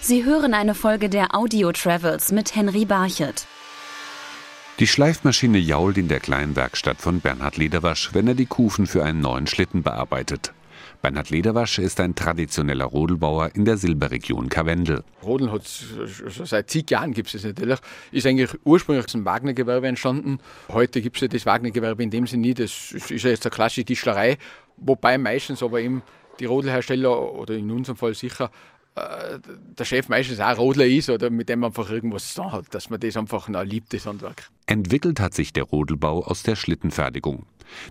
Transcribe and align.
Sie 0.00 0.24
hören 0.24 0.54
eine 0.54 0.74
Folge 0.74 1.08
der 1.08 1.34
Audio 1.34 1.72
Travels 1.72 2.30
mit 2.30 2.54
Henry 2.54 2.84
Barchet. 2.84 3.46
Die 4.78 4.86
Schleifmaschine 4.86 5.58
jault 5.58 5.98
in 5.98 6.06
der 6.06 6.20
kleinen 6.20 6.54
Werkstatt 6.54 6.98
von 6.98 7.20
Bernhard 7.20 7.56
Lederwasch, 7.56 8.10
wenn 8.14 8.28
er 8.28 8.34
die 8.34 8.46
Kufen 8.46 8.86
für 8.86 9.04
einen 9.04 9.20
neuen 9.20 9.48
Schlitten 9.48 9.82
bearbeitet. 9.82 10.52
Bernhard 11.02 11.30
Lederwasch 11.30 11.80
ist 11.80 11.98
ein 12.00 12.14
traditioneller 12.14 12.84
Rodelbauer 12.84 13.50
in 13.54 13.64
der 13.64 13.76
Silberregion 13.76 14.48
Karwendel. 14.48 15.02
Rodeln 15.24 15.50
hat 15.50 15.66
schon 15.66 16.46
seit 16.46 16.70
zig 16.70 16.88
Jahren 16.90 17.12
gibt 17.12 17.34
es 17.34 17.42
natürlich. 17.42 17.80
Ist 18.12 18.26
eigentlich 18.26 18.50
ursprünglich 18.64 19.04
aus 19.04 19.12
dem 19.12 19.24
Wagnergewerbe 19.24 19.88
entstanden. 19.88 20.38
Heute 20.68 21.02
gibt 21.02 21.16
es 21.16 21.22
ja 21.22 21.28
das 21.28 21.44
Wagnergewerbe 21.44 22.04
in 22.04 22.10
dem 22.10 22.26
Sinne 22.28 22.42
nie. 22.42 22.54
Das 22.54 22.92
ist 22.92 23.10
ja 23.10 23.30
jetzt 23.30 23.44
eine 23.44 23.50
klassische 23.50 23.84
Tischlerei, 23.84 24.38
wobei 24.76 25.18
meistens 25.18 25.62
aber 25.62 25.80
eben 25.80 26.02
die 26.38 26.44
Rodelhersteller 26.44 27.32
oder 27.32 27.54
in 27.54 27.70
unserem 27.72 27.96
Fall 27.96 28.14
sicher 28.14 28.50
äh, 28.98 29.38
der 29.78 29.84
Chef 29.84 30.08
meistens 30.08 30.40
auch 30.40 30.58
Rodler 30.58 30.86
ist 30.86 31.10
oder 31.10 31.30
mit 31.30 31.48
dem 31.48 31.64
einfach 31.64 31.90
irgendwas 31.90 32.34
zu 32.34 32.52
hat, 32.52 32.66
dass 32.74 32.90
man 32.90 33.00
das 33.00 33.16
einfach 33.16 33.48
noch 33.48 33.64
liebt, 33.64 33.92
das 33.92 34.06
Handwerk. 34.06 34.50
Entwickelt 34.66 35.20
hat 35.20 35.34
sich 35.34 35.52
der 35.52 35.64
Rodelbau 35.64 36.24
aus 36.24 36.42
der 36.42 36.56
Schlittenfertigung. 36.56 37.46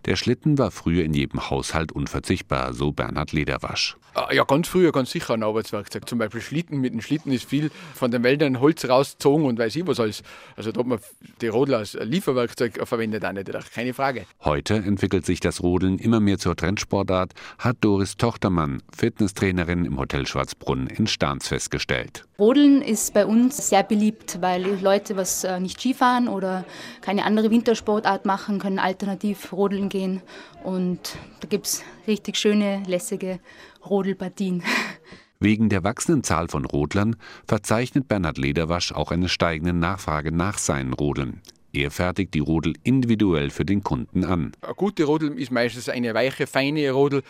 Der 0.06 0.16
Schlitten 0.16 0.58
war 0.58 0.72
früher 0.72 1.04
in 1.04 1.14
jedem 1.14 1.50
Haushalt 1.50 1.92
unverzichtbar, 1.92 2.74
so 2.74 2.92
Bernhard 2.92 3.32
Lederwasch. 3.32 3.98
Ah, 4.18 4.34
ja, 4.34 4.46
ganz 4.46 4.68
früher 4.68 4.92
ganz 4.92 5.12
sicher 5.12 5.36
ein 5.36 5.44
Arbeitswerkzeug. 5.44 6.10
Zum 6.10 6.18
Beispiel 6.18 6.42
Schlitten. 6.42 6.82
Mit 6.82 6.92
dem 6.92 7.02
Schlitten 7.02 7.32
ist 7.32 7.46
viel 7.46 7.70
von 7.94 8.10
den 8.10 8.24
Wäldern 8.24 8.60
Holz 8.60 8.90
rausgezogen 8.90 9.46
und 9.46 9.60
weiß 9.60 9.76
ich 9.76 9.86
was 9.86 10.00
alles. 10.00 10.24
Also 10.56 10.72
da 10.72 10.80
hat 10.80 10.88
man 10.88 10.98
die 11.40 11.50
Rodler 11.50 11.78
als 11.78 11.94
Lieferwerkzeug 11.94 12.80
verwendet, 12.88 13.24
auch 13.24 13.32
nicht, 13.34 13.52
keine 13.76 13.94
Frage. 13.94 14.26
Heute 14.44 14.74
entwickelt 14.74 15.24
sich 15.24 15.40
das 15.40 15.62
Rodeln 15.62 16.00
immer 16.00 16.20
mehr 16.20 16.40
zur 16.40 16.56
Trendsportart, 16.56 17.34
hat 17.60 17.78
Doris 17.82 18.18
Tochtermann, 18.18 18.82
Fitnesstrainerin 18.96 19.86
im 19.86 20.00
Hotel 20.00 20.26
Schwarzbrunn 20.26 20.88
in 20.88 21.06
Stahns 21.06 21.48
festgestellt. 21.48 22.26
Rodeln 22.40 22.82
ist 22.82 23.14
bei 23.14 23.26
uns 23.26 23.70
sehr 23.70 23.84
beliebt, 23.84 24.40
weil 24.42 24.80
Leute, 24.82 25.16
was 25.16 25.44
äh, 25.44 25.60
nicht 25.60 25.80
Skifahren 25.80 26.28
oder 26.28 26.66
keine 27.02 27.24
andere 27.24 27.52
Wintersportart 27.52 28.26
machen, 28.26 28.60
können 28.60 28.80
alternativ 28.80 29.52
rodeln 29.54 29.67
gehen. 29.90 30.22
Und 30.64 31.18
da 31.40 31.48
gibt 31.48 31.68
es 31.68 31.84
richtig 32.08 32.38
schöne, 32.38 32.84
lässige 32.88 33.40
Rodelpartien. 33.86 34.64
Wegen 35.40 35.70
der 35.70 35.84
wachsenden 35.84 36.24
Zahl 36.24 36.48
von 36.48 36.66
Rodlern 36.66 37.16
verzeichnet 37.48 38.08
Bernhard 38.08 38.40
Lederwasch 38.40 38.92
auch 38.92 39.12
eine 39.12 39.30
steigende 39.30 39.74
Nachfrage 39.74 40.32
nach 40.32 40.58
seinen 40.58 40.94
Rodeln. 40.94 41.42
Er 41.74 41.92
fertigt 41.92 42.34
die 42.34 42.40
Rodel 42.40 42.74
individuell 42.84 43.52
für 43.52 43.66
den 43.66 43.84
Kunden 43.84 44.24
an. 44.24 44.54
Eine 44.62 44.74
gute 44.74 45.04
Rodel 45.04 45.38
ist 45.38 45.52
meistens 45.52 45.90
eine 45.90 46.16
weiche, 46.16 46.48
feine 46.48 46.90
Rodel, 46.92 47.22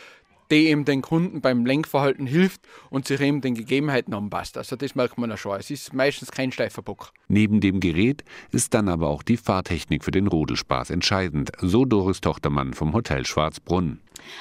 die 0.52 0.68
eben 0.68 0.86
den 0.86 1.02
Kunden 1.02 1.42
beim 1.42 1.66
Lenkverhalten 1.66 2.26
hilft 2.26 2.62
und 2.90 3.08
sich 3.08 3.20
eben 3.22 3.42
den 3.42 3.56
Gegebenheiten 3.56 4.14
anpasst. 4.14 4.58
Also 4.58 4.76
das 4.76 4.96
merkt 4.96 5.18
man 5.18 5.30
ja 5.30 5.38
schon. 5.38 5.60
Es 5.60 5.70
ist 5.70 5.94
meistens 5.94 6.32
kein 6.32 6.52
steifer 6.52 6.82
Bock. 6.82 7.12
Neben 7.28 7.60
dem 7.60 7.80
Gerät 7.80 8.24
ist 8.52 8.74
dann 8.74 8.90
aber 8.90 9.08
auch 9.08 9.24
die 9.24 9.38
Fahrtechnik 9.38 10.04
für 10.04 10.12
den 10.12 10.28
Rodelspaß 10.28 10.90
entscheidend, 10.90 11.52
so 11.60 11.86
Doris 11.86 12.22
Tochtermann 12.22 12.74
vom 12.74 12.94
Hotel 12.94 13.26
Schwarzbrunn. 13.26 14.00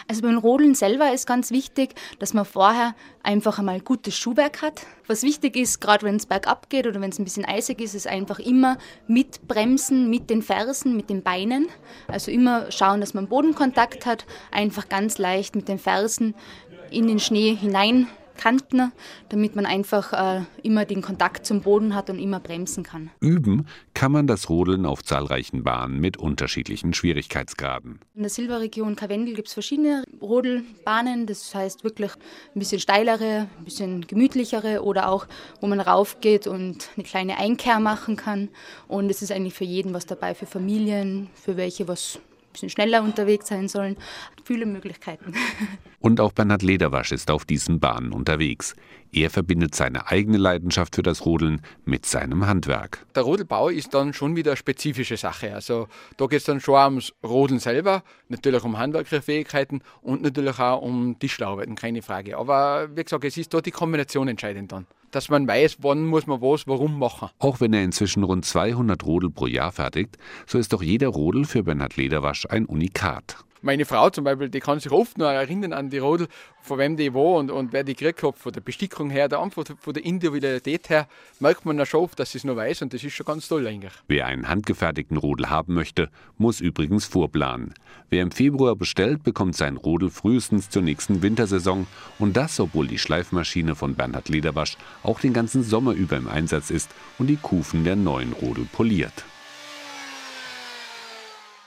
Also 0.09 0.23
beim 0.23 0.39
Rodeln 0.39 0.75
selber 0.75 1.13
ist 1.13 1.27
ganz 1.27 1.51
wichtig, 1.51 1.95
dass 2.19 2.35
man 2.35 2.45
vorher 2.45 2.95
einfach 3.23 3.59
einmal 3.59 3.81
gutes 3.81 4.17
Schuhwerk 4.17 4.63
hat. 4.63 4.87
Was 5.07 5.23
wichtig 5.23 5.57
ist, 5.57 5.81
gerade 5.81 6.05
wenn 6.05 6.17
es 6.17 6.27
bergab 6.27 6.71
geht 6.71 6.87
oder 6.87 7.01
wenn 7.01 7.11
es 7.11 7.19
ein 7.19 7.25
bisschen 7.25 7.45
eisig 7.45 7.81
ist, 7.81 7.95
ist 7.95 8.07
einfach 8.07 8.39
immer 8.39 8.79
mit 9.07 9.47
Bremsen, 9.49 10.11
mit 10.11 10.31
den 10.31 10.43
Fersen, 10.43 10.97
mit 10.97 11.11
den 11.11 11.23
Beinen. 11.23 11.69
Also 12.09 12.31
immer 12.31 12.71
schauen, 12.71 13.01
dass 13.01 13.15
man 13.15 13.29
Bodenkontakt 13.29 14.07
hat, 14.07 14.27
einfach 14.51 14.89
ganz 14.89 15.19
leicht 15.19 15.57
mit 15.57 15.69
den 15.69 15.79
Fersen 15.79 16.35
in 16.91 17.07
den 17.07 17.19
Schnee 17.19 17.55
hinein 17.55 18.09
Kanten, 18.37 18.93
damit 19.29 19.57
man 19.57 19.67
einfach 19.67 20.13
äh, 20.13 20.43
immer 20.63 20.85
den 20.85 21.03
Kontakt 21.03 21.47
zum 21.47 21.63
Boden 21.63 21.95
hat 21.95 22.11
und 22.11 22.19
immer 22.19 22.41
bremsen 22.41 22.85
kann. 22.85 23.11
Üben 23.21 23.67
kann 23.95 24.13
man 24.13 24.27
das 24.27 24.49
Rodeln 24.49 24.87
auf 24.87 25.03
zahlreichen 25.03 25.65
Bahnen 25.65 26.01
mit 26.01 26.17
unterschiedlichen 26.17 26.95
Schwierigkeitsgraden. 26.95 28.01
In 28.15 28.23
der 28.23 28.31
Silberregion 28.31 28.97
Karwendel 28.97 29.35
gibt 29.35 29.49
es 29.49 29.55
verschiedene 29.55 30.05
Rodelbahnen, 30.21 31.27
das 31.27 31.55
heißt 31.55 31.85
wirklich 31.85 32.13
ein 32.55 32.59
bisschen 32.59 32.81
steilere, 32.81 33.49
ein 33.59 33.65
bisschen 33.65 34.07
gemütlichere 34.07 34.83
oder 34.83 35.09
auch, 35.09 35.27
wo 35.61 35.67
man 35.67 35.81
raufgeht 35.81 36.47
und 36.47 36.89
eine 36.97 37.05
kleine 37.05 37.39
Einkehr 37.39 37.81
machen 37.81 38.17
kann. 38.17 38.49
Und 38.89 39.11
es 39.11 39.23
ist 39.23 39.33
eigentlich 39.33 39.55
für 39.55 39.65
jeden 39.65 39.95
was 39.95 40.07
dabei, 40.07 40.35
für 40.35 40.47
Familien, 40.47 41.29
für 41.35 41.57
welche 41.57 41.89
was 41.89 42.19
bisschen 42.57 42.71
schneller 42.71 43.03
unterwegs 43.03 43.49
sein 43.49 43.69
sollen. 43.69 43.97
Viele 44.45 44.67
Möglichkeiten. 44.67 45.35
Und 46.01 46.21
auch 46.21 46.33
Bernhard 46.33 46.63
Lederwasch 46.63 47.13
ist 47.13 47.31
auf 47.31 47.45
diesen 47.45 47.81
Bahnen 47.81 48.13
unterwegs. 48.13 48.75
Er 49.13 49.31
verbindet 49.31 49.75
seine 49.75 50.09
eigene 50.09 50.37
Leidenschaft 50.37 50.97
für 50.97 51.03
das 51.03 51.25
Rodeln 51.25 51.63
mit 51.85 52.07
seinem 52.07 52.47
Handwerk. 52.47 53.07
Der 53.15 53.23
Rodelbau 53.23 53.69
ist 53.69 53.95
dann 53.95 54.13
schon 54.13 54.37
wieder 54.37 54.53
eine 54.53 54.57
spezifische 54.57 55.17
Sache. 55.17 55.55
Also 55.55 55.89
da 56.17 56.27
geht 56.27 56.41
es 56.41 56.45
dann 56.45 56.61
schon 56.61 56.75
ums 56.75 57.13
Rodeln 57.23 57.61
selber, 57.61 58.03
natürlich 58.29 58.63
um 58.65 58.79
handwerkliche 58.79 59.23
Fähigkeiten 59.23 59.81
und 60.03 60.23
natürlich 60.23 60.59
auch 60.59 60.83
um 60.83 61.19
Tischlerarbeiten, 61.19 61.77
keine 61.77 62.03
Frage. 62.03 62.37
Aber 62.37 62.89
wie 62.95 63.05
gesagt, 63.05 63.25
es 63.25 63.37
ist 63.37 63.55
dort 63.55 63.67
die 63.67 63.71
Kombination 63.71 64.29
entscheidend 64.29 64.73
dann 64.73 64.87
dass 65.17 65.31
man 65.31 65.49
weiß, 65.49 65.79
wann 65.81 66.05
muss 66.05 66.27
man 66.27 66.43
was, 66.43 66.67
warum 66.67 66.99
machen. 66.99 67.31
Auch 67.39 67.61
wenn 67.61 67.73
er 67.73 67.83
inzwischen 67.83 68.23
rund 68.23 68.45
200 68.45 69.03
Rodel 69.05 69.31
pro 69.31 69.47
Jahr 69.47 69.73
fertigt, 69.73 70.19
so 70.47 70.59
ist 70.59 70.75
doch 70.75 70.83
jeder 70.83 71.09
Rodel 71.09 71.47
für 71.47 71.63
Bernhard 71.63 71.97
Lederwasch 71.97 72.47
ein 72.51 72.67
Unikat. 72.67 73.46
Meine 73.63 73.85
Frau 73.85 74.11
zum 74.11 74.25
Beispiel, 74.25 74.49
die 74.49 74.61
kann 74.61 74.81
sich 74.81 74.93
oft 74.93 75.19
noch 75.19 75.27
erinnern 75.27 75.73
an 75.73 75.91
die 75.91 75.99
Rodel, 75.99 76.29
von 76.61 76.79
wem 76.79 76.97
die 76.97 77.15
war 77.15 77.37
und, 77.37 77.51
und 77.51 77.73
wer 77.73 77.85
die 77.85 77.95
gekriegt 77.95 78.23
hat, 78.23 78.39
von 78.39 78.53
der 78.53 78.61
Bestickung 78.61 79.11
her, 79.11 79.29
der 79.29 79.39
Antwort 79.39 79.75
von 79.79 79.95
der 79.95 80.05
Individualität 80.05 80.89
her, 80.89 81.09
merkt 81.41 81.65
man 81.65 81.79
ja 81.79 81.87
schon 81.87 82.01
oft, 82.01 82.19
dass 82.19 82.33
sie 82.33 82.39
es 82.39 82.45
noch 82.45 82.57
weiß 82.57 82.83
und 82.83 82.93
das 82.93 83.03
ist 83.03 83.15
schon 83.15 83.27
ganz 83.27 83.49
toll 83.49 83.67
eigentlich. 83.67 83.93
Wer 84.09 84.27
einen 84.27 84.49
handgefertigten 84.49 85.17
Rodel 85.17 85.49
haben 85.49 85.75
möchte, 85.75 86.11
muss 86.39 86.61
übrigens 86.61 87.07
vorplanen. 87.07 87.75
Wer 88.11 88.23
im 88.23 88.31
Februar 88.31 88.77
bestellt, 88.77 89.23
bekommt 89.23 89.57
sein 89.57 89.77
Rodel 89.77 90.11
frühestens 90.11 90.69
zur 90.69 90.83
nächsten 90.83 91.23
Wintersaison 91.23 91.87
und 92.19 92.37
das, 92.37 92.61
obwohl 92.61 92.87
die 92.87 92.99
Schleifmaschine 92.99 93.75
von 93.75 93.95
Bernhard 93.95 94.29
Lederwasch 94.29 94.77
auch 95.03 95.21
den 95.21 95.33
ganzen 95.33 95.63
Sommer 95.63 95.93
über 95.93 96.17
im 96.17 96.29
Einsatz 96.29 96.71
ist 96.71 96.91
und 97.19 97.29
die 97.29 97.37
Kufen 97.37 97.85
der 97.85 97.97
neuen 97.97 98.33
Rodel 98.33 98.67
poliert. 98.73 99.25